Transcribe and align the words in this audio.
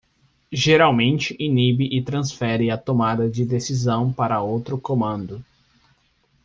Geralmente 0.51 1.35
inibe 1.37 1.85
e 1.95 2.01
transfere 2.01 2.71
a 2.71 2.75
tomada 2.79 3.29
de 3.29 3.45
decisão 3.45 4.11
para 4.11 4.41
outro 4.41 4.75
comando. 4.79 5.45